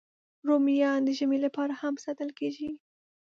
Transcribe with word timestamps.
رومیان 0.47 0.99
د 1.05 1.09
ژمي 1.17 1.39
لپاره 1.45 1.73
هم 1.81 1.93
ساتل 2.05 2.29
کېږي 2.39 2.69